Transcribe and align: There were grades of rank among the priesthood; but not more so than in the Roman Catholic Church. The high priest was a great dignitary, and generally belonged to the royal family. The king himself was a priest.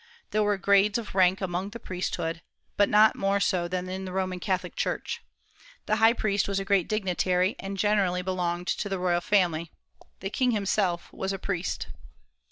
There 0.31 0.41
were 0.41 0.57
grades 0.57 0.97
of 0.97 1.13
rank 1.13 1.41
among 1.41 1.69
the 1.69 1.79
priesthood; 1.79 2.41
but 2.75 2.89
not 2.89 3.15
more 3.15 3.39
so 3.39 3.67
than 3.67 3.87
in 3.87 4.03
the 4.03 4.11
Roman 4.11 4.39
Catholic 4.39 4.75
Church. 4.75 5.21
The 5.85 5.97
high 5.97 6.13
priest 6.13 6.47
was 6.47 6.59
a 6.59 6.65
great 6.65 6.87
dignitary, 6.89 7.55
and 7.59 7.77
generally 7.77 8.23
belonged 8.23 8.65
to 8.65 8.89
the 8.89 8.97
royal 8.97 9.21
family. 9.21 9.69
The 10.21 10.31
king 10.31 10.49
himself 10.49 11.13
was 11.13 11.31
a 11.33 11.37
priest. 11.37 11.85